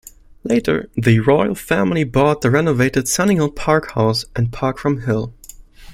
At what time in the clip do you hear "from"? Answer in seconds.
4.79-5.01